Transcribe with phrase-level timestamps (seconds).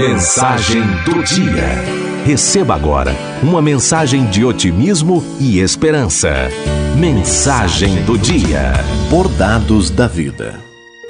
[0.00, 1.68] Mensagem do dia.
[2.24, 6.48] Receba agora uma mensagem de otimismo e esperança.
[6.96, 8.72] Mensagem do dia.
[9.10, 10.58] Bordados da vida.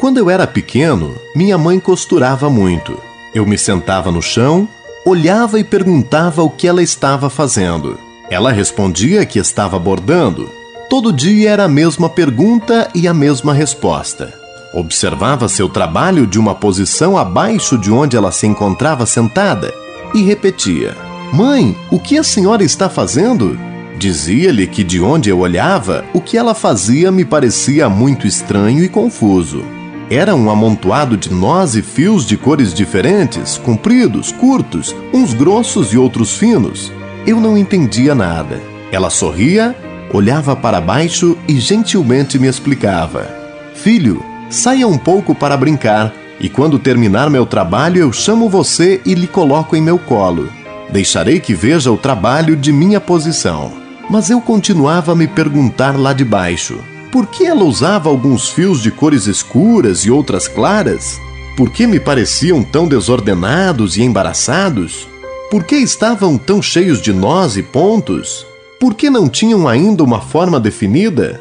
[0.00, 3.00] Quando eu era pequeno, minha mãe costurava muito.
[3.32, 4.68] Eu me sentava no chão,
[5.06, 7.96] olhava e perguntava o que ela estava fazendo.
[8.28, 10.50] Ela respondia que estava bordando.
[10.88, 14.39] Todo dia era a mesma pergunta e a mesma resposta.
[14.72, 19.74] Observava seu trabalho de uma posição abaixo de onde ela se encontrava sentada
[20.14, 20.96] e repetia:
[21.32, 23.58] Mãe, o que a senhora está fazendo?
[23.98, 28.88] Dizia-lhe que de onde eu olhava, o que ela fazia me parecia muito estranho e
[28.88, 29.62] confuso.
[30.08, 35.98] Era um amontoado de nós e fios de cores diferentes, compridos, curtos, uns grossos e
[35.98, 36.92] outros finos.
[37.26, 38.60] Eu não entendia nada.
[38.90, 39.74] Ela sorria,
[40.12, 43.28] olhava para baixo e gentilmente me explicava:
[43.74, 49.14] Filho, Saia um pouco para brincar, e quando terminar meu trabalho, eu chamo você e
[49.14, 50.50] lhe coloco em meu colo.
[50.90, 53.72] Deixarei que veja o trabalho de minha posição.
[54.10, 56.80] Mas eu continuava a me perguntar lá de baixo:
[57.12, 61.20] por que ela usava alguns fios de cores escuras e outras claras?
[61.56, 65.06] Por que me pareciam tão desordenados e embaraçados?
[65.48, 68.44] Por que estavam tão cheios de nós e pontos?
[68.80, 71.40] Por que não tinham ainda uma forma definida?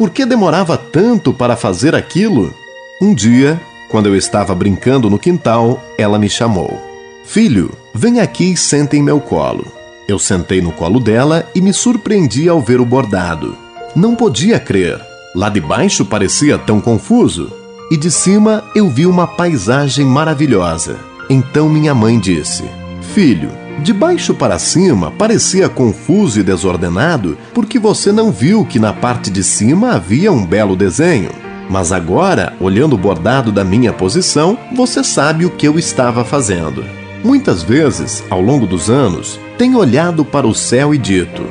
[0.00, 2.54] Por que demorava tanto para fazer aquilo?
[3.02, 6.80] Um dia, quando eu estava brincando no quintal, ela me chamou.
[7.22, 9.70] Filho, vem aqui e sente em meu colo.
[10.08, 13.54] Eu sentei no colo dela e me surpreendi ao ver o bordado.
[13.94, 14.98] Não podia crer.
[15.36, 17.52] Lá de baixo parecia tão confuso.
[17.90, 20.98] E de cima eu vi uma paisagem maravilhosa.
[21.28, 22.64] Então minha mãe disse:
[23.12, 28.92] Filho, de baixo para cima parecia confuso e desordenado porque você não viu que na
[28.92, 31.30] parte de cima havia um belo desenho.
[31.68, 36.84] Mas agora, olhando o bordado da minha posição, você sabe o que eu estava fazendo.
[37.22, 41.46] Muitas vezes, ao longo dos anos, tenho olhado para o céu e dito: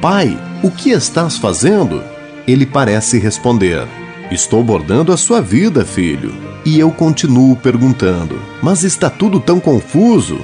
[0.00, 2.02] Pai, o que estás fazendo?
[2.48, 3.86] Ele parece responder:
[4.30, 6.34] Estou bordando a sua vida, filho.
[6.64, 10.40] E eu continuo perguntando: Mas está tudo tão confuso?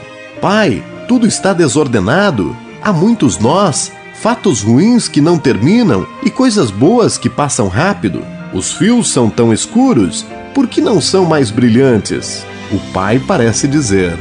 [0.48, 2.56] Pai, tudo está desordenado.
[2.80, 8.22] Há muitos nós, fatos ruins que não terminam e coisas boas que passam rápido.
[8.54, 10.24] Os fios são tão escuros,
[10.54, 12.46] por que não são mais brilhantes?
[12.70, 14.16] O pai parece dizer: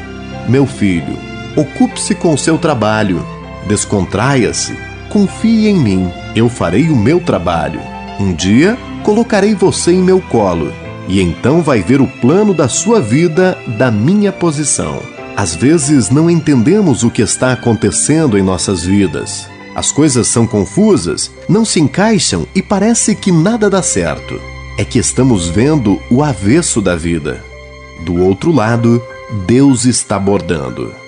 [0.49, 1.15] Meu filho,
[1.55, 3.23] ocupe-se com seu trabalho,
[3.67, 4.75] descontraia-se,
[5.11, 7.79] confie em mim, eu farei o meu trabalho.
[8.19, 10.73] Um dia colocarei você em meu colo,
[11.07, 15.13] e então vai ver o plano da sua vida da minha posição.
[15.37, 19.49] Às vezes não entendemos o que está acontecendo em nossas vidas.
[19.75, 24.39] As coisas são confusas, não se encaixam e parece que nada dá certo.
[24.77, 27.43] É que estamos vendo o avesso da vida.
[28.05, 29.03] Do outro lado,
[29.45, 31.04] Deus está bordando.